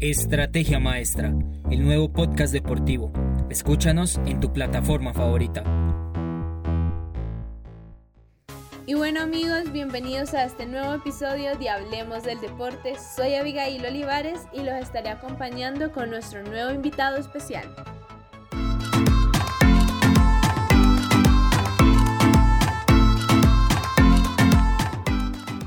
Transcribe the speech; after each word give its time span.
Estrategia 0.00 0.78
Maestra, 0.78 1.34
el 1.72 1.82
nuevo 1.84 2.12
podcast 2.12 2.52
deportivo. 2.52 3.12
Escúchanos 3.50 4.20
en 4.26 4.38
tu 4.38 4.52
plataforma 4.52 5.12
favorita. 5.12 5.64
Y 8.86 8.94
bueno 8.94 9.22
amigos, 9.22 9.72
bienvenidos 9.72 10.34
a 10.34 10.44
este 10.44 10.66
nuevo 10.66 10.94
episodio 10.94 11.58
de 11.58 11.68
Hablemos 11.68 12.22
del 12.22 12.40
Deporte. 12.40 12.94
Soy 13.16 13.34
Abigail 13.34 13.84
Olivares 13.84 14.38
y 14.52 14.58
los 14.58 14.74
estaré 14.74 15.08
acompañando 15.08 15.90
con 15.90 16.10
nuestro 16.10 16.44
nuevo 16.44 16.70
invitado 16.70 17.16
especial. 17.16 17.66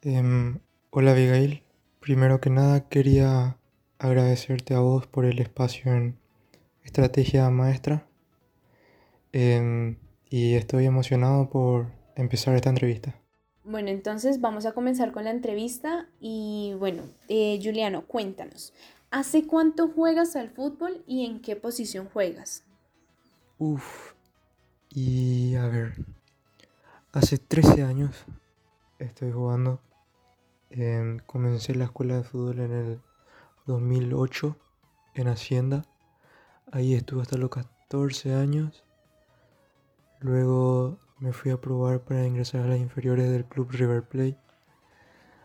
Em, 0.02 0.60
hola 0.90 1.10
Abigail, 1.10 1.64
primero 1.98 2.40
que 2.40 2.50
nada 2.50 2.88
quería 2.88 3.58
agradecerte 3.98 4.74
a 4.74 4.78
vos 4.78 5.08
por 5.08 5.24
el 5.24 5.40
espacio 5.40 5.92
en 5.92 6.16
Estrategia 6.84 7.50
Maestra. 7.50 8.06
Em, 9.32 9.96
y 10.28 10.54
estoy 10.54 10.86
emocionado 10.86 11.50
por 11.50 11.86
empezar 12.16 12.54
esta 12.54 12.70
entrevista. 12.70 13.14
Bueno, 13.64 13.88
entonces 13.88 14.40
vamos 14.40 14.66
a 14.66 14.72
comenzar 14.72 15.12
con 15.12 15.24
la 15.24 15.30
entrevista 15.30 16.08
y 16.18 16.74
bueno, 16.78 17.02
eh, 17.28 17.60
Juliano, 17.62 18.06
cuéntanos, 18.06 18.72
¿hace 19.10 19.46
cuánto 19.46 19.88
juegas 19.88 20.34
al 20.34 20.50
fútbol 20.50 21.04
y 21.06 21.26
en 21.26 21.40
qué 21.40 21.56
posición 21.56 22.08
juegas? 22.08 22.64
Uf, 23.58 24.14
y 24.88 25.54
a 25.54 25.66
ver, 25.68 25.94
hace 27.12 27.38
13 27.38 27.82
años 27.82 28.24
estoy 28.98 29.30
jugando. 29.30 29.80
Em, 30.70 31.18
comencé 31.20 31.74
la 31.74 31.84
escuela 31.84 32.16
de 32.16 32.24
fútbol 32.24 32.60
en 32.60 32.72
el 32.72 33.00
2008 33.66 34.56
en 35.14 35.28
Hacienda. 35.28 35.84
Ahí 36.72 36.94
estuve 36.94 37.22
hasta 37.22 37.36
los 37.36 37.50
14 37.50 38.34
años 38.34 38.84
Luego 40.22 40.98
me 41.18 41.32
fui 41.32 41.50
a 41.50 41.58
probar 41.58 42.00
para 42.00 42.26
ingresar 42.26 42.60
a 42.60 42.68
las 42.68 42.78
inferiores 42.78 43.30
del 43.30 43.46
club 43.46 43.70
River 43.70 44.02
Plate. 44.02 44.36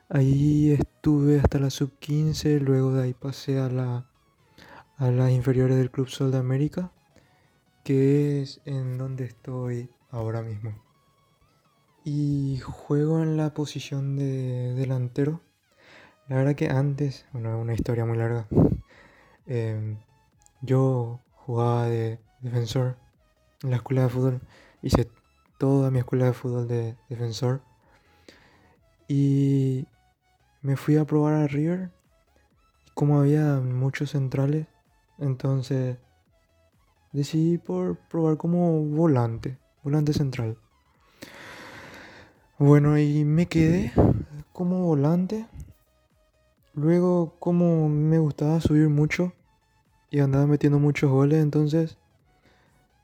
Ahí 0.09 0.73
estuve 0.73 1.39
hasta 1.39 1.59
la 1.59 1.69
sub 1.69 1.97
15, 1.99 2.59
luego 2.59 2.91
de 2.91 3.03
ahí 3.03 3.13
pasé 3.13 3.57
a, 3.57 3.69
la, 3.69 4.05
a 4.97 5.11
las 5.11 5.31
inferiores 5.31 5.77
del 5.77 5.91
club 5.91 6.09
Sol 6.09 6.31
de 6.31 6.39
América, 6.39 6.91
que 7.85 8.41
es 8.41 8.59
en 8.65 8.97
donde 8.97 9.23
estoy 9.23 9.89
ahora 10.11 10.41
mismo. 10.41 10.75
Y 12.03 12.59
juego 12.59 13.23
en 13.23 13.37
la 13.37 13.53
posición 13.53 14.17
de 14.17 14.73
delantero. 14.73 15.39
La 16.27 16.35
verdad 16.35 16.55
que 16.55 16.69
antes, 16.69 17.25
bueno, 17.31 17.57
una 17.57 17.73
historia 17.73 18.05
muy 18.05 18.17
larga. 18.17 18.47
Em, 19.47 19.99
yo 20.61 21.21
jugaba 21.33 21.85
de 21.85 22.19
defensor 22.41 22.97
en 23.63 23.71
la 23.71 23.77
escuela 23.77 24.03
de 24.03 24.09
fútbol 24.09 24.41
hice 24.85 25.09
toda 25.57 25.89
mi 25.89 25.97
escuela 25.97 26.25
de 26.25 26.33
fútbol 26.33 26.67
de 26.67 26.95
defensor. 27.09 27.61
Y 29.07 29.87
me 30.61 30.77
fui 30.77 30.95
a 30.97 31.05
probar 31.05 31.33
a 31.33 31.47
River. 31.47 31.91
Como 32.93 33.19
había 33.19 33.59
muchos 33.59 34.11
centrales, 34.11 34.67
entonces 35.17 35.97
decidí 37.11 37.57
por 37.57 37.97
probar 37.97 38.37
como 38.37 38.83
volante, 38.85 39.57
volante 39.83 40.13
central. 40.13 40.57
Bueno, 42.57 42.97
y 42.97 43.25
me 43.25 43.47
quedé 43.47 43.91
como 44.53 44.85
volante. 44.85 45.47
Luego, 46.73 47.35
como 47.39 47.89
me 47.89 48.19
gustaba 48.19 48.61
subir 48.61 48.87
mucho 48.89 49.33
y 50.11 50.19
andaba 50.19 50.45
metiendo 50.45 50.77
muchos 50.77 51.09
goles, 51.09 51.41
entonces 51.41 51.97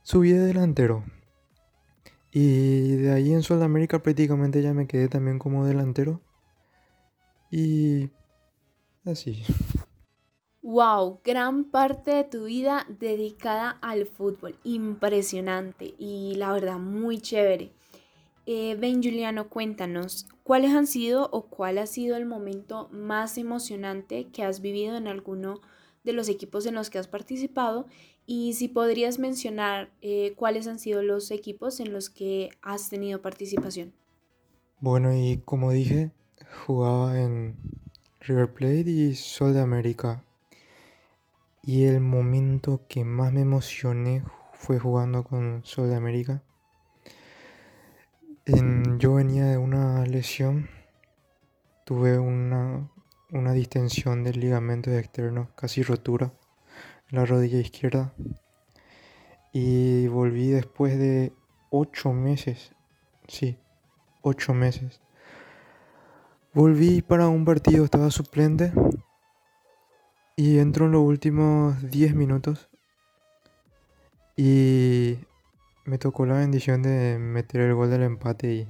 subí 0.04 0.32
de 0.32 0.46
delantero. 0.46 1.04
Y 2.32 2.96
de 2.96 3.12
ahí 3.12 3.34
en 3.34 3.44
Sudamérica 3.44 4.02
prácticamente 4.02 4.62
ya 4.62 4.74
me 4.74 4.88
quedé 4.88 5.10
también 5.10 5.38
como 5.38 5.66
delantero. 5.66 6.22
Y 7.52 8.10
así. 9.06 9.44
Wow, 10.62 11.20
gran 11.24 11.66
parte 11.66 12.12
de 12.12 12.24
tu 12.24 12.46
vida 12.46 12.86
dedicada 12.88 13.72
al 13.82 14.06
fútbol. 14.06 14.56
Impresionante 14.64 15.94
y 15.98 16.36
la 16.36 16.54
verdad 16.54 16.78
muy 16.78 17.20
chévere. 17.20 17.74
Eh, 18.46 18.76
ben 18.80 19.04
Juliano, 19.04 19.50
cuéntanos, 19.50 20.28
¿cuáles 20.44 20.72
han 20.72 20.88
sido 20.88 21.30
o 21.32 21.48
cuál 21.48 21.78
ha 21.78 21.86
sido 21.86 22.16
el 22.16 22.26
momento 22.26 22.90
más 22.92 23.38
emocionante 23.38 24.30
que 24.32 24.44
has 24.44 24.62
vivido 24.62 24.96
en 24.98 25.08
alguno 25.08 25.62
de 26.04 26.14
los 26.14 26.30
equipos 26.30 26.66
en 26.66 26.76
los 26.76 26.90
que 26.90 26.98
has 26.98 27.08
participado 27.08 27.86
y 28.26 28.54
si 28.54 28.68
podrías 28.68 29.20
mencionar 29.20 29.92
eh, 30.02 30.34
cuáles 30.36 30.68
han 30.68 30.80
sido 30.80 31.02
los 31.02 31.32
equipos 31.32 31.80
en 31.80 31.92
los 31.92 32.10
que 32.10 32.50
has 32.62 32.90
tenido 32.90 33.22
participación. 33.22 33.94
Bueno, 34.80 35.14
y 35.14 35.42
como 35.46 35.72
dije, 35.72 36.12
jugaba 36.66 37.20
en 37.20 37.56
River 38.22 38.54
Plate 38.54 38.90
y 38.90 39.16
Sol 39.16 39.54
de 39.54 39.62
América. 39.62 40.24
Y 41.64 41.84
el 41.84 42.00
momento 42.00 42.82
que 42.88 43.04
más 43.04 43.32
me 43.32 43.42
emocioné 43.42 44.24
fue 44.54 44.80
jugando 44.80 45.24
con 45.24 45.62
Sol 45.64 45.90
de 45.90 45.96
América. 45.96 46.44
yo 48.98 49.14
venía 49.14 49.46
de 49.46 49.58
una 49.58 50.06
lesión, 50.06 50.70
tuve 51.86 52.18
una, 52.18 52.90
una 53.32 53.54
distensión 53.54 54.24
del 54.24 54.40
ligamento 54.40 54.92
externo, 54.92 55.52
casi 55.56 55.84
rotura 55.84 56.34
la 57.12 57.26
rodilla 57.26 57.60
izquierda. 57.60 58.14
Y 59.54 60.08
volví 60.08 60.50
después 60.50 60.98
de 60.98 61.34
ocho 61.70 62.14
meses. 62.14 62.72
Sí, 63.28 63.58
ocho 64.22 64.54
meses. 64.54 65.02
Volví 66.54 67.02
para 67.02 67.28
un 67.28 67.46
partido, 67.46 67.86
estaba 67.86 68.10
suplente. 68.12 68.72
Y 70.36 70.60
entro 70.60 70.86
en 70.86 70.94
los 70.94 71.02
últimos 71.02 71.82
diez 71.92 72.16
minutos. 72.16 72.70
Y 74.38 75.20
me 75.86 75.98
tocó 75.98 76.26
la 76.26 76.36
bendición 76.36 76.82
de 76.82 77.18
meter 77.20 77.62
el 77.62 77.76
gol 77.76 77.90
del 77.90 78.04
empate 78.04 78.54
y 78.54 78.68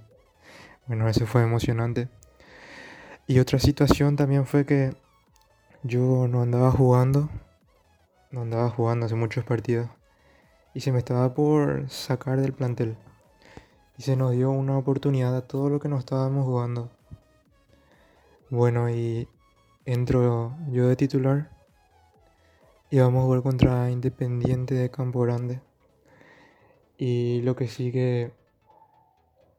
bueno, 0.87 1.07
eso 1.07 1.27
fue 1.27 1.44
emocionante. 1.44 2.09
Y 3.27 3.39
otra 3.39 3.59
situación 3.59 4.15
también 4.15 4.45
fue 4.45 4.65
que 4.65 4.94
yo 5.83 6.27
no 6.27 6.41
andaba 6.41 6.71
jugando 6.71 7.29
no 8.31 8.42
andaba 8.42 8.69
jugando 8.69 9.06
hace 9.06 9.16
muchos 9.16 9.44
partidos. 9.44 9.89
y 10.74 10.81
se 10.81 10.92
me 10.92 11.00
estaba 11.00 11.33
por 11.33 11.89
sacar 11.89 12.39
del 12.39 12.54
plantel. 12.54 12.98
Y 13.98 14.04
se 14.04 14.16
nos 14.16 14.31
dio 14.31 14.51
una 14.51 14.78
oportunidad 14.78 15.36
a 15.36 15.48
todo 15.48 15.69
lo 15.69 15.80
que 15.80 15.89
nos 15.89 16.00
estábamos 16.00 16.45
jugando. 16.45 16.89
Bueno, 18.50 18.89
y 18.89 19.28
entro 19.86 20.56
yo 20.72 20.88
de 20.88 20.95
titular 20.95 21.50
y 22.92 23.00
vamos 23.00 23.22
a 23.22 23.25
jugar 23.25 23.42
contra 23.42 23.89
Independiente 23.89 24.75
de 24.75 24.92
Campo 24.92 25.22
Grande. 25.22 25.62
Y 26.98 27.42
lo 27.42 27.56
que 27.56 27.68
sigue 27.69 28.33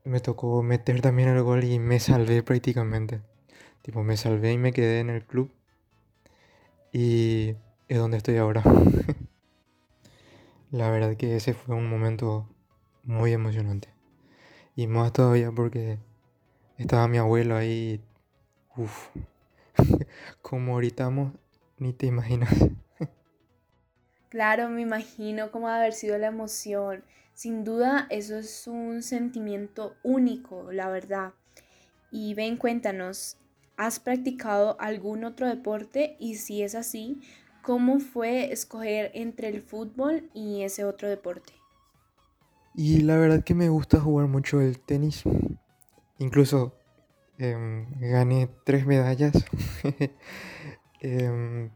me 0.04 0.20
tocó 0.20 0.62
meter 0.62 1.00
también 1.00 1.30
el 1.30 1.42
gol 1.42 1.64
y 1.64 1.78
me 1.78 1.98
salvé 1.98 2.42
prácticamente. 2.42 3.22
Tipo, 3.80 4.02
me 4.02 4.18
salvé 4.18 4.52
y 4.52 4.58
me 4.58 4.72
quedé 4.72 5.00
en 5.00 5.08
el 5.08 5.24
club. 5.24 5.50
Y 6.92 7.54
es 7.92 7.98
donde 7.98 8.16
estoy 8.16 8.38
ahora. 8.38 8.62
La 10.70 10.90
verdad 10.90 11.14
que 11.14 11.36
ese 11.36 11.52
fue 11.52 11.74
un 11.74 11.90
momento 11.90 12.48
muy 13.02 13.34
emocionante. 13.34 13.90
Y 14.74 14.86
más 14.86 15.12
todavía 15.12 15.52
porque 15.52 15.98
estaba 16.78 17.06
mi 17.06 17.18
abuelo 17.18 17.54
ahí. 17.54 18.02
Uf. 18.78 19.10
Como 20.40 20.78
gritamos, 20.78 21.34
ni 21.76 21.92
te 21.92 22.06
imaginas. 22.06 22.50
Claro, 24.30 24.70
me 24.70 24.80
imagino 24.80 25.50
cómo 25.50 25.68
ha 25.68 25.76
haber 25.76 25.92
sido 25.92 26.16
la 26.16 26.28
emoción. 26.28 27.04
Sin 27.34 27.62
duda, 27.62 28.06
eso 28.08 28.38
es 28.38 28.66
un 28.66 29.02
sentimiento 29.02 29.96
único, 30.02 30.72
la 30.72 30.88
verdad. 30.88 31.34
Y 32.10 32.32
ven, 32.32 32.56
cuéntanos, 32.56 33.36
¿has 33.76 34.00
practicado 34.00 34.80
algún 34.80 35.24
otro 35.24 35.46
deporte? 35.46 36.16
Y 36.18 36.36
si 36.36 36.62
es 36.62 36.74
así, 36.74 37.20
¿cómo 37.62 38.00
fue 38.00 38.52
escoger 38.52 39.10
entre 39.14 39.48
el 39.48 39.62
fútbol 39.62 40.28
y 40.34 40.62
ese 40.62 40.84
otro 40.84 41.08
deporte? 41.08 41.52
Y 42.74 43.02
la 43.02 43.16
verdad 43.16 43.44
que 43.44 43.54
me 43.54 43.68
gusta 43.68 44.00
jugar 44.00 44.28
mucho 44.28 44.60
el 44.60 44.78
tenis. 44.78 45.24
Incluso 46.18 46.74
em, 47.38 47.86
gané 48.00 48.48
tres 48.64 48.86
medallas. 48.86 49.32
Em, 51.04 51.70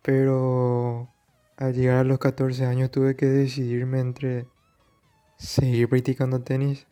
pero 0.00 1.10
al 1.58 1.74
llegar 1.74 1.98
a 1.98 2.04
los 2.04 2.18
14 2.18 2.64
años 2.64 2.90
tuve 2.90 3.14
que 3.14 3.26
decidirme 3.26 4.00
entre 4.00 4.46
seguir 5.36 5.86
practicando 5.90 6.40
tenis 6.40 6.86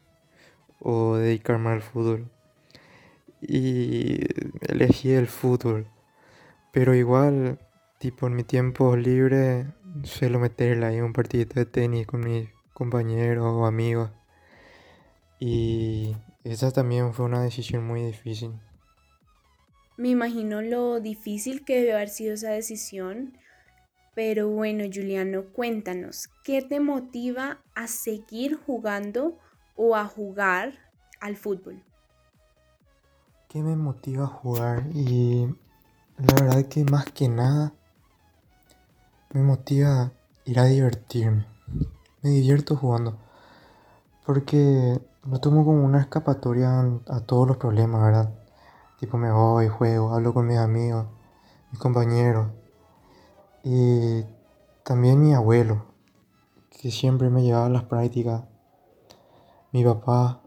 o 0.81 1.17
dedicarme 1.17 1.71
al 1.71 1.81
fútbol. 1.81 2.31
Y 3.41 4.21
elegí 4.69 5.13
el 5.13 5.29
fútbol. 5.29 5.87
Pero 6.73 6.95
igual, 6.95 7.59
tipo 8.03 8.27
en 8.27 8.35
mi 8.35 8.43
tiempo 8.43 8.97
libre, 8.97 9.73
suelo 10.03 10.41
meterle 10.41 10.87
ahí 10.87 11.01
un 11.01 11.13
partidito 11.13 11.55
de 11.55 11.67
tenis 11.67 12.05
con 12.05 12.25
mis 12.25 12.49
compañeros 12.75 13.47
o 13.47 13.65
amigos. 13.65 14.11
Y 15.39 16.17
esa 16.43 16.73
también 16.73 17.15
fue 17.15 17.27
una 17.27 17.45
decisión 17.45 17.87
muy 17.87 18.03
difícil. 18.03 18.51
Me 19.97 20.09
imagino 20.09 20.63
lo 20.63 20.99
difícil 20.99 21.65
que 21.65 21.77
debe 21.77 21.95
haber 21.95 22.09
sido 22.09 22.35
esa 22.35 22.51
decisión 22.51 23.39
pero 24.15 24.51
bueno, 24.51 24.85
Juliano, 24.93 25.45
cuéntanos, 25.55 26.29
¿qué 26.45 26.61
te 26.61 26.81
motiva 26.81 27.63
a 27.75 27.87
seguir 27.87 28.57
jugando 28.57 29.39
o 29.75 29.97
a 29.97 30.05
jugar 30.05 30.75
al 31.21 31.37
fútbol? 31.37 31.83
¿Qué 33.49 33.63
me 33.63 33.75
motiva 33.75 34.25
a 34.25 34.27
jugar? 34.27 34.85
Y 34.93 35.47
la 36.19 36.35
verdad 36.35 36.69
que 36.69 36.85
más 36.85 37.07
que 37.07 37.29
nada 37.31 37.73
me 39.33 39.43
motiva 39.43 40.13
ir 40.45 40.59
a 40.59 40.65
divertirme. 40.65 41.47
Me 42.23 42.31
divierto 42.31 42.77
jugando. 42.77 43.19
Porque 44.27 45.01
lo 45.25 45.41
tomo 45.41 45.65
como 45.65 45.85
una 45.85 46.01
escapatoria 46.01 46.81
a 47.09 47.21
todos 47.21 47.49
los 47.49 47.57
problemas, 47.57 48.03
¿verdad? 48.03 48.35
Tipo 49.01 49.17
me 49.17 49.33
voy, 49.33 49.69
juego, 49.69 50.15
hablo 50.15 50.35
con 50.35 50.47
mis 50.47 50.59
amigos, 50.59 51.07
mis 51.71 51.81
compañeros 51.81 52.49
y 53.65 54.25
también 54.85 55.21
mi 55.21 55.35
abuelo, 55.35 55.87
que 56.71 56.91
siempre 56.91 57.31
me 57.31 57.43
llevaba 57.43 57.67
a 57.67 57.71
las 57.71 57.85
prácticas. 57.85 58.45
Mi 59.73 59.83
papá, 59.85 60.43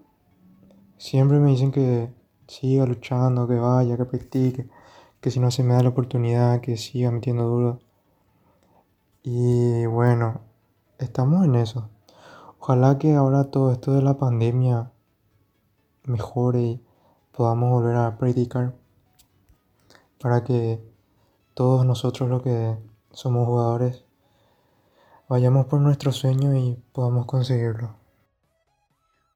siempre 0.97 1.39
me 1.39 1.51
dicen 1.51 1.71
que 1.71 2.13
siga 2.47 2.85
luchando, 2.85 3.47
que 3.47 3.55
vaya, 3.55 3.97
que 3.97 4.05
practique, 4.05 4.69
que 5.19 5.31
si 5.31 5.39
no 5.39 5.49
se 5.51 5.63
me 5.63 5.73
da 5.73 5.83
la 5.83 5.89
oportunidad, 5.89 6.61
que 6.61 6.77
siga 6.77 7.11
metiendo 7.11 7.43
duro. 7.49 7.84
Y 9.27 9.87
bueno, 9.87 10.41
estamos 10.99 11.45
en 11.45 11.55
eso. 11.55 11.89
Ojalá 12.59 12.99
que 12.99 13.15
ahora 13.15 13.45
todo 13.45 13.71
esto 13.71 13.91
de 13.91 14.03
la 14.03 14.19
pandemia 14.19 14.91
mejore 16.03 16.61
y 16.61 16.81
podamos 17.31 17.71
volver 17.71 17.95
a 17.95 18.19
practicar 18.19 18.75
para 20.21 20.43
que 20.43 20.79
todos 21.55 21.87
nosotros 21.87 22.29
lo 22.29 22.43
que 22.43 22.77
somos 23.09 23.47
jugadores, 23.47 24.05
vayamos 25.27 25.65
por 25.65 25.81
nuestro 25.81 26.11
sueño 26.11 26.55
y 26.55 26.77
podamos 26.91 27.25
conseguirlo. 27.25 27.95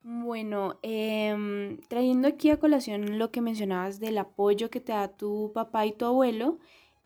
Bueno, 0.03 0.77
em, 0.83 1.79
trayendo 1.87 2.27
aquí 2.27 2.51
a 2.51 2.59
colación 2.59 3.17
lo 3.17 3.31
que 3.31 3.41
mencionabas 3.41 3.99
del 3.99 4.19
apoyo 4.19 4.69
que 4.69 4.81
te 4.81 4.91
da 4.91 5.07
tu 5.07 5.51
papá 5.51 5.87
y 5.87 5.93
tu 5.93 6.05
abuelo, 6.05 6.59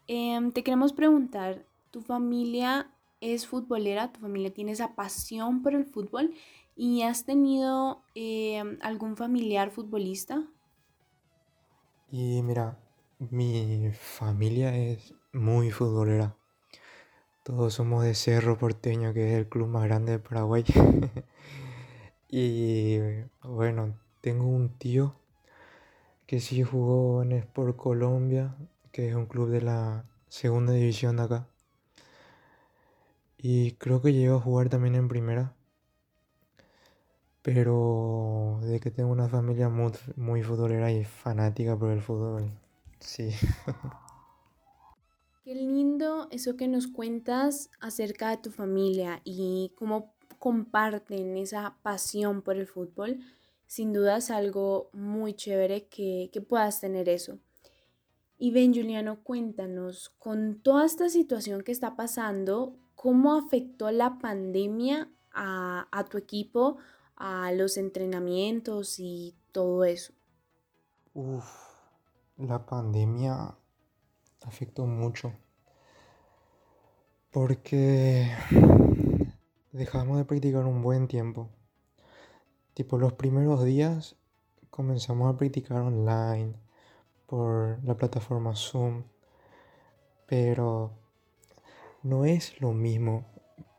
em, 0.08 0.52
te 0.52 0.64
queremos 0.66 0.92
preguntar, 0.92 1.66
¿tu 1.94 2.02
familia 2.02 2.92
es 3.22 3.46
futbolera? 3.46 4.12
¿Tu 4.12 4.20
familia 4.20 4.52
tiene 4.52 4.72
esa 4.72 4.96
pasión 4.96 5.62
por 5.62 5.76
el 5.76 5.86
fútbol? 5.86 6.34
¿Y 6.76 7.04
has 7.04 7.24
tenido 7.24 8.02
em, 8.16 8.80
algún 8.82 9.16
familiar 9.16 9.70
futbolista? 9.70 10.44
Y 12.12 12.42
mira, 12.42 12.80
mi 13.20 13.92
familia 13.94 14.76
es 14.76 15.14
muy 15.34 15.70
futbolera. 15.70 16.36
Todos 17.44 17.76
somos 17.76 18.04
de 18.04 18.16
Cerro 18.16 18.58
Porteño, 18.58 19.14
que 19.14 19.32
es 19.32 19.38
el 19.38 19.48
club 19.48 19.68
más 19.68 19.84
grande 19.84 20.14
de 20.14 20.20
Paraguay. 20.20 20.64
y 22.28 22.98
bueno, 23.44 24.00
tengo 24.22 24.48
un 24.48 24.70
tío 24.80 25.14
que 26.26 26.40
sí 26.40 26.64
jugó 26.64 27.22
en 27.22 27.34
Sport 27.34 27.78
Colombia, 27.78 28.56
que 28.92 29.10
es 29.10 29.16
un 29.16 29.28
club 29.28 29.50
de 29.50 29.62
la 29.62 30.06
segunda 30.28 30.74
división 30.74 31.18
de 31.18 31.24
acá. 31.24 31.53
Y 33.46 33.74
creo 33.74 34.02
que 34.02 34.14
llegó 34.14 34.38
a 34.38 34.40
jugar 34.40 34.70
también 34.70 34.96
en 34.96 35.10
primera. 35.10 35.54
Pero 37.42 38.62
de 38.64 38.80
que 38.80 38.90
tengo 38.90 39.12
una 39.12 39.28
familia 39.28 39.68
muy, 39.68 39.92
muy 40.16 40.44
futbolera 40.44 40.94
y 40.94 41.04
fanática 41.04 41.78
por 41.78 41.92
el 41.92 42.02
fútbol. 42.02 42.54
Sí. 43.02 43.32
Qué 45.44 45.56
lindo 45.56 46.30
eso 46.32 46.56
que 46.56 46.70
nos 46.70 46.88
cuentas 46.88 47.70
acerca 47.82 48.30
de 48.30 48.38
tu 48.38 48.50
familia 48.50 49.20
y 49.26 49.74
cómo 49.76 50.16
comparten 50.40 51.36
esa 51.36 51.76
pasión 51.82 52.44
por 52.44 52.56
el 52.56 52.66
fútbol. 52.66 53.20
Sin 53.66 53.92
duda 53.92 54.18
es 54.18 54.32
algo 54.32 54.90
muy 54.94 55.34
chévere 55.34 55.90
que, 55.90 56.32
puedas 56.48 56.80
tener 56.80 57.10
eso. 57.10 57.40
Y 58.38 58.52
ven, 58.52 58.74
Juliano, 58.74 59.22
cuéntanos, 59.22 60.14
con 60.18 60.62
toda 60.62 60.86
esta 60.86 61.10
situación 61.10 61.62
que 61.62 61.74
está 61.74 61.98
pasando, 61.98 62.78
¿cómo 63.04 63.36
afectó 63.36 63.92
la 63.92 64.18
pandemia 64.18 65.10
a, 65.34 65.90
a 65.92 66.06
tu 66.06 66.18
equipo, 66.18 66.78
a 67.18 67.52
los 67.52 67.76
entrenamientos 67.76 68.96
y 68.98 69.36
todo 69.52 69.84
eso? 69.84 70.14
Uf, 71.14 71.44
la 72.38 72.66
pandemia 72.66 73.58
afectó 74.44 74.86
mucho. 74.86 75.34
Porque 77.30 78.32
dejamos 79.74 80.18
de 80.18 80.24
practicar 80.24 80.64
un 80.64 80.82
buen 80.82 81.10
tiempo. 81.10 81.50
Tipo, 82.74 82.98
los 82.98 83.12
primeros 83.12 83.66
días 83.66 84.16
comenzamos 84.70 85.34
a 85.34 85.38
practicar 85.38 85.82
online 85.82 86.54
por 87.26 87.84
la 87.84 87.98
plataforma 87.98 88.56
Zoom. 88.56 89.04
Pero 90.26 91.03
no 92.04 92.26
es 92.26 92.60
lo 92.62 92.74
mismo 92.74 93.26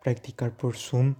practicar 0.02 0.56
por 0.56 0.76
Zoom 0.76 1.16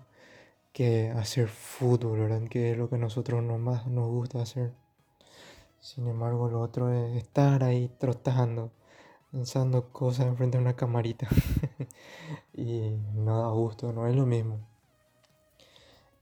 que 0.73 1.11
hacer 1.11 1.49
fútbol, 1.49 2.21
¿verdad? 2.21 2.49
Que 2.49 2.73
es 2.73 2.79
lo 2.79 2.89
que 2.89 2.97
a 2.97 2.99
nosotros 2.99 3.43
más 3.59 3.87
nos 3.87 4.09
gusta 4.09 4.43
hacer. 4.43 4.73
Sin 5.81 6.09
embargo, 6.09 6.49
lo 6.49 6.61
otro 6.61 6.93
es 6.93 7.17
estar 7.17 7.63
ahí 7.63 7.91
trotando 7.99 8.73
lanzando 9.35 9.91
cosas 9.91 10.27
enfrente 10.27 10.57
de 10.57 10.63
una 10.63 10.77
camarita. 10.77 11.29
y 12.55 12.97
no 13.15 13.43
da 13.43 13.49
gusto, 13.49 13.93
no 13.93 14.07
es 14.07 14.15
lo 14.15 14.27
mismo. 14.27 14.61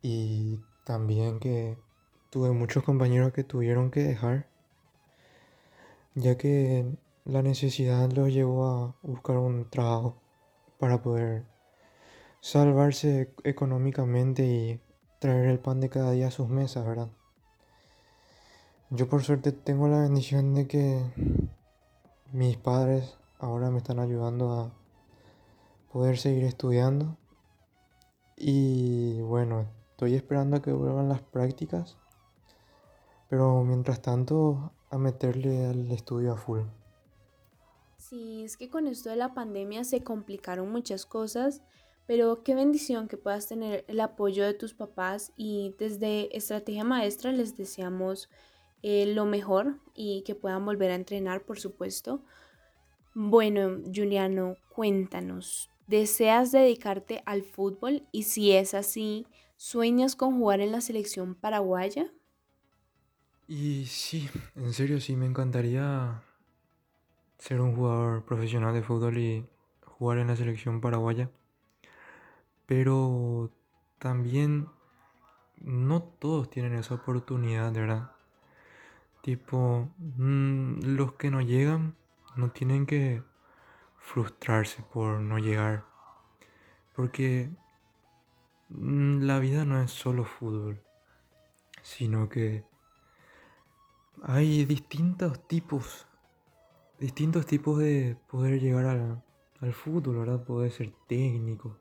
Y 0.01 0.61
también 0.85 1.39
que 1.39 1.77
tuve 2.31 2.51
muchos 2.51 2.83
compañeros 2.83 3.33
que 3.33 3.45
tuvieron 3.45 3.91
que 3.91 4.01
dejar, 4.03 4.49
ya 6.15 6.37
que 6.39 6.97
la 7.25 7.43
necesidad 7.43 8.11
los 8.13 8.33
llevó 8.33 8.67
a 8.67 8.97
buscar 9.03 9.37
un 9.37 9.69
trabajo 9.69 10.22
para 10.83 11.01
poder 11.01 11.45
salvarse 12.41 13.33
económicamente 13.45 14.45
y 14.45 14.81
traer 15.21 15.47
el 15.47 15.61
pan 15.61 15.79
de 15.79 15.89
cada 15.89 16.11
día 16.11 16.27
a 16.27 16.33
sus 16.33 16.49
mesas, 16.49 16.85
¿verdad? 16.85 17.07
Yo 18.91 19.09
por 19.09 19.23
suerte 19.23 19.53
tengo 19.53 19.87
la 19.87 20.01
bendición 20.01 20.55
de 20.55 20.67
que 20.67 21.01
mis 22.33 22.57
padres 22.57 23.17
ahora 23.39 23.71
me 23.71 23.79
están 23.79 24.01
ayudando 24.01 24.51
a 24.55 24.73
poder 25.93 26.19
seguir 26.19 26.43
estudiando. 26.43 27.17
Y 28.37 29.21
bueno, 29.21 29.69
estoy 29.93 30.17
esperando 30.17 30.57
a 30.57 30.63
que 30.63 30.73
vuelvan 30.73 31.09
las 31.09 31.23
prácticas. 31.23 31.97
Pero 33.29 33.63
mientras 33.63 34.03
tanto, 34.03 34.73
a 34.91 34.99
meterle 34.99 35.65
al 35.65 35.93
estudio 35.93 36.33
a 36.33 36.37
full. 36.37 36.82
Sí, 38.13 38.43
es 38.45 38.59
que 38.59 38.69
con 38.69 38.89
esto 38.89 39.09
de 39.09 39.17
la 39.17 39.33
pandemia 39.33 39.85
se 39.85 40.05
complicaron 40.05 40.71
muchas 40.71 41.07
cosas, 41.07 41.63
pero 42.07 42.43
qué 42.43 42.55
bendición 42.55 43.09
que 43.09 43.17
puedas 43.17 43.49
tener 43.49 43.87
el 43.89 44.01
apoyo 44.01 44.45
de 44.45 44.53
tus 44.53 44.75
papás 44.75 45.33
y 45.35 45.75
desde 45.79 46.37
Estrategia 46.37 46.85
Maestra 46.85 47.33
les 47.33 47.57
deseamos 47.57 48.29
eh, 48.83 49.07
lo 49.07 49.25
mejor 49.25 49.81
y 49.95 50.25
que 50.27 50.35
puedan 50.35 50.67
volver 50.67 50.91
a 50.91 50.97
entrenar, 50.97 51.47
por 51.47 51.59
supuesto. 51.59 52.23
Bueno, 53.15 53.81
Juliano, 53.95 54.57
cuéntanos, 54.75 55.71
¿deseas 55.87 56.53
dedicarte 56.53 57.23
al 57.25 57.43
fútbol? 57.43 58.07
Y 58.13 58.25
si 58.25 58.53
es 58.53 58.75
así, 58.75 59.27
¿sueñas 59.57 60.17
con 60.17 60.37
jugar 60.37 60.61
en 60.61 60.73
la 60.73 60.83
selección 60.83 61.35
paraguaya? 61.35 62.13
Y 63.49 63.87
sí, 63.87 64.29
en 64.55 64.75
serio 64.75 65.01
sí, 65.01 65.17
me 65.17 65.25
encantaría 65.25 66.23
ser 67.43 67.61
un 67.61 67.75
jugador 67.75 68.25
profesional 68.25 68.73
de 68.73 68.85
fútbol 68.85 69.19
y 69.19 69.45
jugar 69.85 70.19
en 70.19 70.29
la 70.29 70.37
selección 70.37 70.81
paraguaya. 70.81 71.29
Pero 72.67 73.51
también 73.99 74.69
no 75.57 76.05
todos 76.05 76.49
tienen 76.51 76.75
esa 76.75 76.95
oportunidad, 76.95 77.73
¿verdad? 77.73 78.13
Tipo, 79.23 79.89
mm, 79.99 80.85
los 80.95 81.15
que 81.15 81.33
no 81.33 81.41
llegan 81.41 81.97
no 82.37 82.53
tienen 82.53 82.87
que 82.87 83.25
frustrarse 83.99 84.85
por 84.93 85.19
no 85.19 85.39
llegar. 85.39 85.85
Porque 86.95 87.51
mm, 88.69 89.23
la 89.23 89.41
vida 89.41 89.65
no 89.65 89.83
es 89.83 89.91
solo 89.91 90.25
fútbol, 90.25 90.81
sino 91.83 92.29
que 92.29 92.65
hay 94.23 94.65
distintos 94.65 95.49
tipos, 95.49 96.07
distintos 97.03 97.47
tipos 97.47 97.81
de 97.81 98.17
poder 98.29 98.61
llegar 98.61 98.87
al, 98.87 99.25
al 99.61 99.73
fútbol, 99.73 100.19
¿verdad? 100.19 100.45
Puede 100.45 100.71
ser 100.71 100.93
técnico, 101.09 101.81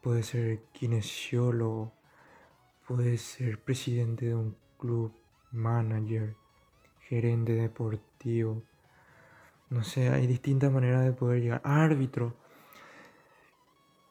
puede 0.00 0.22
ser 0.22 0.62
kinesiólogo, 0.72 1.92
puede 2.86 3.18
ser 3.18 3.60
presidente 3.60 4.26
de 4.26 4.36
un 4.36 4.56
club, 4.78 5.12
manager, 5.50 6.36
gerente 7.08 7.54
deportivo. 7.54 8.62
No 9.68 9.82
sé, 9.82 10.10
hay 10.10 10.28
distintas 10.28 10.70
maneras 10.70 11.04
de 11.04 11.12
poder 11.12 11.42
llegar. 11.42 11.60
Árbitro. 11.64 12.36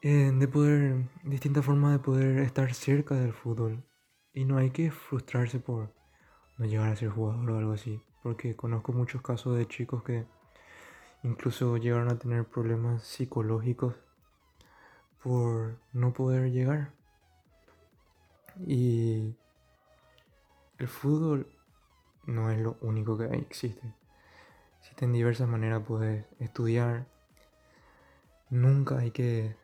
Eh, 0.02 0.32
de 0.34 0.48
poder, 0.48 1.08
distintas 1.24 1.64
formas 1.64 1.92
de 1.92 1.98
poder 2.00 2.38
estar 2.40 2.74
cerca 2.74 3.14
del 3.14 3.32
fútbol. 3.32 3.82
Y 4.34 4.44
no 4.44 4.58
hay 4.58 4.70
que 4.70 4.90
frustrarse 4.90 5.60
por 5.60 5.94
no 6.58 6.66
llegar 6.66 6.90
a 6.90 6.96
ser 6.96 7.08
jugador 7.08 7.50
o 7.50 7.56
algo 7.58 7.72
así. 7.72 8.02
Porque 8.22 8.54
conozco 8.54 8.92
muchos 8.92 9.22
casos 9.22 9.56
de 9.56 9.66
chicos 9.66 10.02
que 10.02 10.26
incluso 11.22 11.76
llegaron 11.76 12.10
a 12.10 12.18
tener 12.18 12.44
problemas 12.44 13.02
psicológicos 13.02 13.94
por 15.22 15.78
no 15.92 16.12
poder 16.12 16.50
llegar. 16.50 16.92
Y 18.66 19.34
el 20.78 20.88
fútbol 20.88 21.46
no 22.26 22.50
es 22.50 22.60
lo 22.60 22.76
único 22.80 23.16
que 23.16 23.26
existe. 23.26 23.94
Existen 24.80 25.12
diversas 25.12 25.48
maneras 25.48 25.80
de 25.80 25.86
poder 25.86 26.28
estudiar. 26.40 27.06
Nunca 28.50 28.98
hay 28.98 29.12
que 29.12 29.56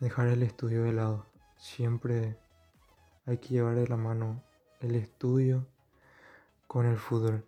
dejar 0.00 0.28
el 0.28 0.42
estudio 0.42 0.84
de 0.84 0.92
lado. 0.92 1.26
Siempre 1.58 2.38
hay 3.26 3.38
que 3.38 3.50
llevar 3.50 3.74
de 3.74 3.86
la 3.86 3.96
mano 3.96 4.42
el 4.80 4.94
estudio 4.94 5.66
con 6.66 6.86
el 6.86 6.96
fútbol. 6.96 7.44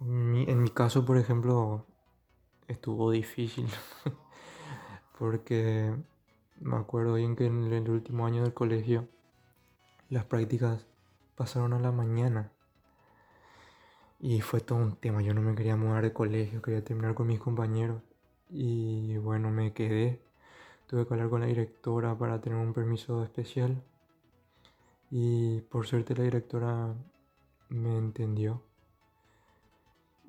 En 0.00 0.62
mi 0.62 0.70
caso, 0.70 1.04
por 1.04 1.16
ejemplo, 1.18 1.86
estuvo 2.68 3.10
difícil. 3.10 3.68
porque 5.18 5.94
me 6.60 6.76
acuerdo 6.76 7.14
bien 7.14 7.36
que 7.36 7.46
en 7.46 7.72
el 7.72 7.90
último 7.90 8.26
año 8.26 8.42
del 8.42 8.54
colegio 8.54 9.08
las 10.08 10.24
prácticas 10.24 10.86
pasaron 11.36 11.72
a 11.72 11.80
la 11.80 11.92
mañana. 11.92 12.52
Y 14.18 14.40
fue 14.40 14.60
todo 14.60 14.78
un 14.78 14.96
tema, 14.96 15.20
yo 15.22 15.34
no 15.34 15.42
me 15.42 15.54
quería 15.54 15.76
mudar 15.76 16.02
de 16.02 16.12
colegio, 16.12 16.62
quería 16.62 16.82
terminar 16.82 17.14
con 17.14 17.26
mis 17.26 17.40
compañeros. 17.40 18.02
Y 18.48 19.16
bueno, 19.18 19.50
me 19.50 19.72
quedé. 19.72 20.20
Tuve 20.86 21.06
que 21.06 21.14
hablar 21.14 21.28
con 21.28 21.40
la 21.40 21.46
directora 21.46 22.16
para 22.16 22.40
tener 22.40 22.58
un 22.58 22.72
permiso 22.72 23.22
especial. 23.24 23.82
Y 25.10 25.60
por 25.62 25.86
suerte 25.86 26.14
la 26.14 26.24
directora 26.24 26.94
me 27.68 27.98
entendió. 27.98 28.62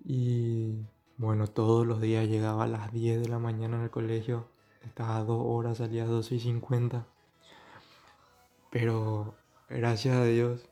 Y 0.04 0.86
bueno, 1.18 1.48
todos 1.48 1.88
los 1.88 2.00
días 2.00 2.28
llegaba 2.28 2.66
a 2.66 2.68
las 2.68 2.92
10 2.94 3.22
de 3.22 3.28
la 3.28 3.40
mañana 3.40 3.82
al 3.82 3.90
colegio. 3.90 4.48
Estaba 4.84 5.18
a 5.18 5.24
dos 5.24 5.42
horas, 5.44 5.78
salía 5.78 6.04
a 6.04 6.06
12 6.06 6.36
y 6.36 6.40
50. 6.40 7.08
Pero 8.70 9.34
gracias 9.68 10.16
a 10.16 10.24
Dios 10.26 10.70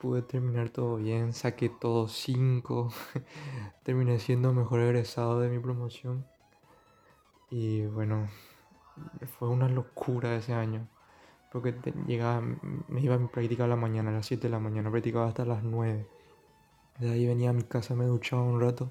pude 0.00 0.22
terminar 0.22 0.70
todo 0.70 0.96
bien, 0.96 1.32
saqué 1.32 1.68
todo 1.68 2.08
5, 2.08 2.92
terminé 3.84 4.18
siendo 4.18 4.52
mejor 4.52 4.80
egresado 4.80 5.38
de 5.38 5.48
mi 5.48 5.60
promoción. 5.60 6.26
Y 7.48 7.86
bueno, 7.86 8.28
fue 9.38 9.48
una 9.48 9.68
locura 9.68 10.34
ese 10.34 10.52
año, 10.52 10.88
porque 11.52 11.76
llegaba, 12.08 12.40
me 12.40 13.00
iba 13.00 13.14
a 13.14 13.18
mi 13.18 13.28
práctica 13.28 13.64
a 13.64 13.68
la 13.68 13.76
mañana, 13.76 14.10
a 14.10 14.14
las 14.14 14.26
7 14.26 14.48
de 14.48 14.50
la 14.50 14.58
mañana, 14.58 14.90
practicaba 14.90 15.28
hasta 15.28 15.44
las 15.44 15.62
9. 15.62 16.08
De 16.98 17.10
ahí 17.10 17.24
venía 17.24 17.50
a 17.50 17.52
mi 17.52 17.62
casa, 17.62 17.94
me 17.94 18.06
duchaba 18.06 18.42
un 18.42 18.60
rato 18.60 18.90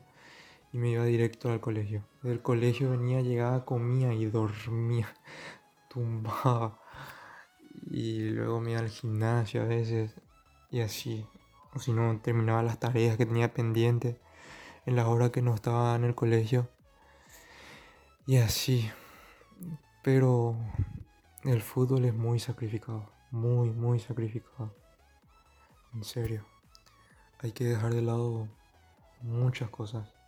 y 0.74 0.78
me 0.78 0.90
iba 0.90 1.04
directo 1.04 1.52
al 1.52 1.60
colegio. 1.60 2.04
Del 2.24 2.42
colegio 2.42 2.92
venía, 2.92 3.22
llegaba, 3.22 3.66
comía 3.66 4.14
y 4.14 4.26
dormía, 4.26 5.14
tumbaba. 5.90 6.80
Y 7.90 8.30
luego 8.30 8.62
me 8.62 8.72
iba 8.72 8.80
al 8.80 8.90
gimnasio 8.90 9.64
a 9.64 9.66
veces 9.66 10.16
y 10.70 10.82
así. 10.82 11.26
O 11.74 11.80
si 11.80 11.92
no, 11.94 12.20
terminaba 12.22 12.64
las 12.64 12.80
tareas 12.80 13.18
que 13.18 13.26
tenía 13.26 13.54
pendientes 13.54 14.18
en 14.86 14.96
las 14.96 15.08
horas 15.08 15.32
que 15.32 15.42
no 15.42 15.54
estaba 15.54 15.96
en 15.96 16.04
el 16.04 16.16
colegio. 16.16 16.70
Y 18.26 18.38
así. 18.38 18.90
Pero 20.04 20.56
el 21.44 21.62
fútbol 21.62 22.06
es 22.06 22.14
muy 22.14 22.40
sacrificado. 22.40 23.12
Muy, 23.32 23.70
muy 23.70 24.00
sacrificado. 24.00 24.74
En 25.94 26.04
serio. 26.04 26.46
Hay 27.40 27.52
que 27.52 27.66
dejar 27.66 27.94
de 27.94 28.02
lado 28.02 28.48
muchas 29.22 29.70
cosas. 29.70 30.21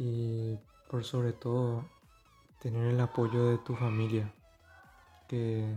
Y 0.00 0.58
por 0.88 1.04
sobre 1.04 1.34
todo, 1.34 1.84
tener 2.58 2.86
el 2.86 3.00
apoyo 3.00 3.44
de 3.50 3.58
tu 3.58 3.76
familia. 3.76 4.32
Que 5.28 5.76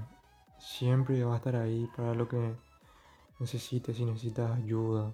siempre 0.59 1.21
va 1.25 1.33
a 1.33 1.37
estar 1.37 1.57
ahí 1.57 1.89
para 1.95 2.13
lo 2.13 2.29
que 2.29 2.55
necesites, 3.39 3.97
si 3.97 4.05
necesitas 4.05 4.57
ayuda, 4.57 5.13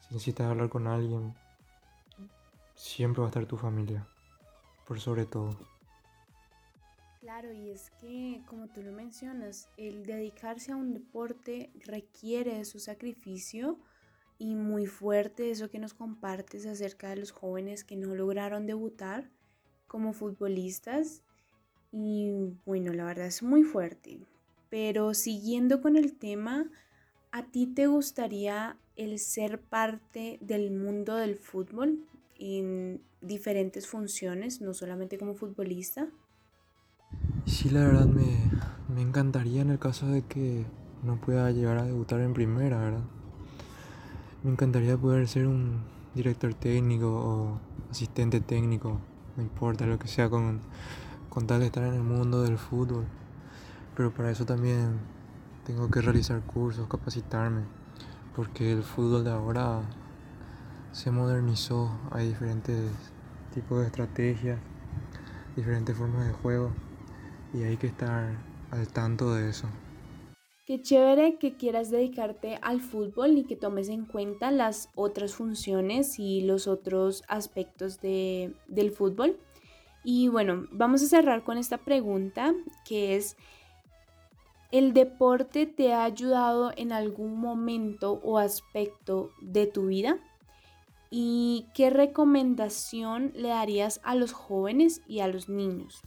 si 0.00 0.14
necesitas 0.14 0.48
hablar 0.48 0.70
con 0.70 0.86
alguien, 0.86 1.34
siempre 2.74 3.20
va 3.20 3.26
a 3.26 3.30
estar 3.30 3.44
tu 3.44 3.58
familia, 3.58 4.06
por 4.86 4.98
sobre 4.98 5.26
todo. 5.26 5.54
Claro, 7.20 7.52
y 7.52 7.70
es 7.70 7.90
que, 8.00 8.42
como 8.48 8.68
tú 8.68 8.82
lo 8.82 8.92
mencionas, 8.92 9.68
el 9.76 10.06
dedicarse 10.06 10.72
a 10.72 10.76
un 10.76 10.94
deporte 10.94 11.70
requiere 11.84 12.56
de 12.56 12.64
su 12.64 12.80
sacrificio 12.80 13.78
y 14.42 14.56
muy 14.56 14.86
fuerte 14.86 15.50
eso 15.50 15.70
que 15.70 15.78
nos 15.78 15.94
compartes 15.94 16.66
acerca 16.66 17.10
de 17.10 17.16
los 17.16 17.30
jóvenes 17.30 17.84
que 17.84 17.96
no 17.96 18.14
lograron 18.14 18.66
debutar 18.66 19.30
como 19.86 20.12
futbolistas. 20.12 21.22
Y 21.92 22.32
bueno, 22.64 22.92
la 22.92 23.04
verdad 23.04 23.26
es 23.26 23.42
muy 23.42 23.62
fuerte. 23.62 24.26
Pero 24.68 25.14
siguiendo 25.14 25.80
con 25.80 25.96
el 25.96 26.14
tema, 26.14 26.70
¿A 27.34 27.44
ti 27.44 27.66
te 27.66 27.86
gustaría 27.86 28.76
el 28.94 29.18
ser 29.18 29.58
parte 29.58 30.36
del 30.42 30.70
mundo 30.70 31.16
del 31.16 31.36
fútbol 31.36 32.04
en 32.38 33.00
diferentes 33.22 33.86
funciones, 33.86 34.60
no 34.60 34.74
solamente 34.74 35.16
como 35.16 35.34
futbolista? 35.34 36.08
Sí, 37.46 37.70
la 37.70 37.86
verdad 37.86 38.04
me, 38.04 39.00
encantaría 39.00 39.62
en 39.62 39.70
el 39.70 39.78
caso 39.78 40.08
de 40.08 40.26
que 40.26 40.66
no 41.02 41.22
pueda 41.22 41.50
llegar 41.52 41.78
a 41.78 41.86
debutar 41.86 42.20
en 42.20 42.34
primera, 42.34 42.78
¿verdad? 42.78 43.04
Me 44.44 44.50
encantaría 44.50 44.96
poder 44.96 45.28
ser 45.28 45.46
un 45.46 45.84
director 46.16 46.52
técnico 46.52 47.06
o 47.06 47.60
asistente 47.92 48.40
técnico, 48.40 49.00
no 49.36 49.42
importa 49.44 49.86
lo 49.86 50.00
que 50.00 50.08
sea 50.08 50.28
con, 50.28 50.60
con 51.28 51.46
tal 51.46 51.60
de 51.60 51.66
estar 51.66 51.84
en 51.84 51.94
el 51.94 52.02
mundo 52.02 52.42
del 52.42 52.58
fútbol. 52.58 53.04
Pero 53.94 54.12
para 54.12 54.32
eso 54.32 54.44
también 54.44 54.98
tengo 55.64 55.88
que 55.92 56.00
realizar 56.00 56.40
cursos, 56.40 56.88
capacitarme, 56.88 57.62
porque 58.34 58.72
el 58.72 58.82
fútbol 58.82 59.22
de 59.22 59.30
ahora 59.30 59.82
se 60.90 61.12
modernizó, 61.12 61.96
hay 62.10 62.26
diferentes 62.26 62.90
tipos 63.54 63.78
de 63.78 63.86
estrategias, 63.86 64.58
diferentes 65.54 65.96
formas 65.96 66.26
de 66.26 66.32
juego 66.32 66.72
y 67.54 67.62
hay 67.62 67.76
que 67.76 67.86
estar 67.86 68.38
al 68.72 68.88
tanto 68.88 69.34
de 69.34 69.50
eso. 69.50 69.68
Qué 70.64 70.80
chévere 70.80 71.38
que 71.38 71.56
quieras 71.56 71.90
dedicarte 71.90 72.58
al 72.62 72.80
fútbol 72.80 73.36
y 73.36 73.44
que 73.44 73.56
tomes 73.56 73.88
en 73.88 74.04
cuenta 74.04 74.52
las 74.52 74.90
otras 74.94 75.34
funciones 75.34 76.20
y 76.20 76.42
los 76.42 76.68
otros 76.68 77.24
aspectos 77.26 78.00
de, 78.00 78.54
del 78.68 78.92
fútbol. 78.92 79.40
Y 80.04 80.28
bueno, 80.28 80.66
vamos 80.70 81.02
a 81.02 81.06
cerrar 81.06 81.42
con 81.42 81.58
esta 81.58 81.78
pregunta 81.78 82.54
que 82.84 83.16
es, 83.16 83.36
¿el 84.70 84.92
deporte 84.92 85.66
te 85.66 85.92
ha 85.92 86.04
ayudado 86.04 86.72
en 86.76 86.92
algún 86.92 87.40
momento 87.40 88.20
o 88.22 88.38
aspecto 88.38 89.30
de 89.40 89.66
tu 89.66 89.86
vida? 89.86 90.18
¿Y 91.10 91.66
qué 91.74 91.90
recomendación 91.90 93.32
le 93.34 93.48
darías 93.48 94.00
a 94.04 94.14
los 94.14 94.32
jóvenes 94.32 95.02
y 95.08 95.20
a 95.20 95.28
los 95.28 95.48
niños? 95.48 96.02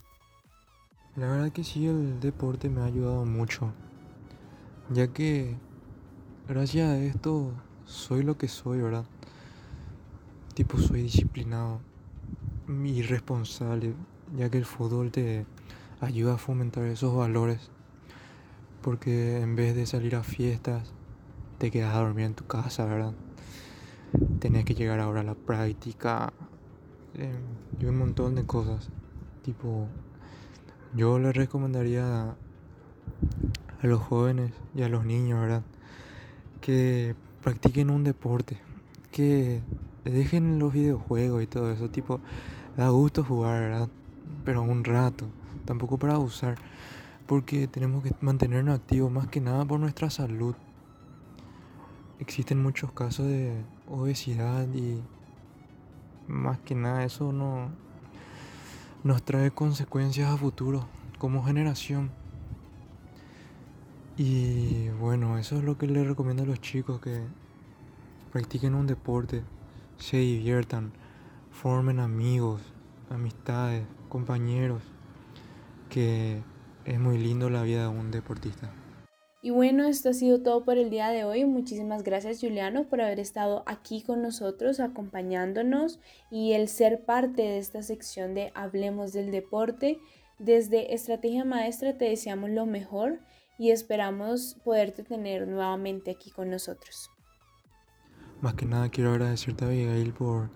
La 1.14 1.30
verdad 1.30 1.52
que 1.52 1.62
sí, 1.62 1.86
el 1.86 2.20
deporte 2.20 2.68
me 2.68 2.80
ha 2.80 2.86
ayudado 2.86 3.24
mucho, 3.24 3.72
ya 4.90 5.08
que 5.08 5.56
gracias 6.48 6.88
a 6.88 6.98
esto 6.98 7.52
soy 7.84 8.22
lo 8.22 8.36
que 8.38 8.48
soy, 8.48 8.80
¿verdad? 8.80 9.04
Tipo, 10.54 10.78
soy 10.78 11.02
disciplinado 11.02 11.80
y 12.68 13.02
responsable, 13.02 13.94
ya 14.36 14.50
que 14.50 14.58
el 14.58 14.64
fútbol 14.64 15.10
te 15.10 15.46
ayuda 16.00 16.34
a 16.34 16.38
fomentar 16.38 16.84
esos 16.84 17.14
valores, 17.14 17.70
porque 18.82 19.40
en 19.40 19.56
vez 19.56 19.74
de 19.74 19.86
salir 19.86 20.16
a 20.16 20.22
fiestas, 20.22 20.92
te 21.58 21.70
quedas 21.70 21.94
a 21.94 22.00
dormir 22.00 22.26
en 22.26 22.34
tu 22.34 22.46
casa, 22.46 22.84
¿verdad? 22.86 23.14
Tenés 24.40 24.64
que 24.64 24.74
llegar 24.74 25.00
ahora 25.00 25.20
a 25.20 25.24
la 25.24 25.34
práctica 25.34 26.32
eh, 27.14 27.38
y 27.80 27.86
un 27.86 27.98
montón 27.98 28.34
de 28.34 28.46
cosas, 28.46 28.88
tipo 29.42 29.88
yo 30.94 31.18
les 31.18 31.36
recomendaría 31.36 32.36
a 33.82 33.86
los 33.86 34.02
jóvenes 34.02 34.52
y 34.74 34.82
a 34.82 34.88
los 34.88 35.04
niños, 35.04 35.40
¿verdad? 35.40 35.62
Que 36.60 37.14
practiquen 37.42 37.90
un 37.90 38.04
deporte, 38.04 38.58
que 39.12 39.60
dejen 40.04 40.58
los 40.58 40.72
videojuegos 40.72 41.42
y 41.42 41.46
todo 41.46 41.70
eso, 41.70 41.90
tipo, 41.90 42.20
da 42.76 42.88
gusto 42.88 43.24
jugar, 43.24 43.60
¿verdad? 43.60 43.88
Pero 44.44 44.62
un 44.62 44.84
rato, 44.84 45.26
tampoco 45.64 45.98
para 45.98 46.14
abusar, 46.14 46.56
porque 47.26 47.66
tenemos 47.68 48.02
que 48.02 48.12
mantenernos 48.20 48.78
activos 48.78 49.10
más 49.10 49.28
que 49.28 49.40
nada 49.40 49.64
por 49.64 49.80
nuestra 49.80 50.10
salud. 50.10 50.54
Existen 52.18 52.62
muchos 52.62 52.92
casos 52.92 53.26
de 53.26 53.62
obesidad 53.88 54.66
y 54.74 55.02
más 56.28 56.58
que 56.60 56.74
nada 56.74 57.04
eso 57.04 57.32
no, 57.32 57.68
nos 59.04 59.22
trae 59.22 59.50
consecuencias 59.50 60.30
a 60.30 60.36
futuro 60.36 60.86
como 61.18 61.44
generación. 61.44 62.10
Y 64.18 64.88
bueno, 64.98 65.38
eso 65.38 65.58
es 65.58 65.64
lo 65.64 65.76
que 65.76 65.86
les 65.86 66.06
recomiendo 66.06 66.42
a 66.42 66.46
los 66.46 66.60
chicos 66.60 67.00
que 67.00 67.20
practiquen 68.32 68.74
un 68.74 68.86
deporte, 68.86 69.42
se 69.98 70.16
diviertan, 70.16 70.92
formen 71.50 72.00
amigos, 72.00 72.62
amistades, 73.10 73.84
compañeros, 74.08 74.82
que 75.90 76.42
es 76.86 76.98
muy 76.98 77.18
lindo 77.18 77.50
la 77.50 77.62
vida 77.62 77.82
de 77.82 77.88
un 77.88 78.10
deportista. 78.10 78.72
Y 79.42 79.50
bueno, 79.50 79.86
esto 79.86 80.08
ha 80.08 80.12
sido 80.14 80.42
todo 80.42 80.64
por 80.64 80.78
el 80.78 80.90
día 80.90 81.10
de 81.10 81.24
hoy. 81.24 81.44
Muchísimas 81.44 82.02
gracias 82.02 82.40
Juliano 82.40 82.84
por 82.84 83.00
haber 83.00 83.20
estado 83.20 83.62
aquí 83.66 84.02
con 84.02 84.22
nosotros, 84.22 84.80
acompañándonos 84.80 86.00
y 86.30 86.52
el 86.52 86.68
ser 86.68 87.04
parte 87.04 87.42
de 87.42 87.58
esta 87.58 87.82
sección 87.82 88.34
de 88.34 88.50
Hablemos 88.54 89.12
del 89.12 89.30
Deporte. 89.30 89.98
Desde 90.38 90.94
Estrategia 90.94 91.44
Maestra 91.44 91.96
te 91.96 92.06
deseamos 92.06 92.50
lo 92.50 92.66
mejor 92.66 93.20
y 93.58 93.70
esperamos 93.70 94.56
poderte 94.64 95.02
tener 95.02 95.46
nuevamente 95.48 96.10
aquí 96.10 96.30
con 96.30 96.50
nosotros. 96.50 97.10
Más 98.40 98.54
que 98.54 98.66
nada 98.66 98.90
quiero 98.90 99.10
agradecerte 99.12 99.64
a 99.64 99.68
Abigail 99.68 100.12
por 100.12 100.50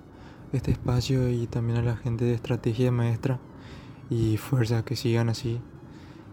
este 0.52 0.70
espacio 0.70 1.30
y 1.30 1.46
también 1.46 1.78
a 1.78 1.82
la 1.82 1.96
gente 1.96 2.24
de 2.24 2.34
Estrategia 2.34 2.90
Maestra 2.90 3.40
y 4.10 4.36
fuerza 4.36 4.84
que 4.84 4.96
sigan 4.96 5.28
así, 5.28 5.60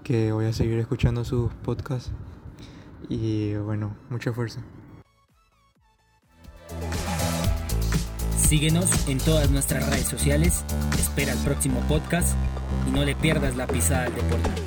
que 0.04 0.32
voy 0.32 0.46
a 0.46 0.54
seguir 0.54 0.80
escuchando 0.80 1.24
sus 1.24 1.54
podcasts 1.54 2.12
y 3.08 3.56
bueno, 3.56 3.96
mucha 4.10 4.34
fuerza. 4.34 4.62
Síguenos 8.38 9.08
en 9.10 9.18
todas 9.18 9.50
nuestras 9.52 9.86
redes 9.90 10.08
sociales, 10.08 10.64
espera 10.98 11.34
el 11.34 11.40
próximo 11.40 11.82
podcast 11.88 12.36
y 12.88 12.92
no 12.92 13.04
le 13.04 13.16
pierdas 13.16 13.56
la 13.56 13.68
pisada 13.68 14.06
al 14.06 14.16
deporte. 14.16 14.67